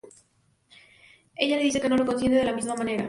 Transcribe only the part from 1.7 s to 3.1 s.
que no lo siente de la misma manera.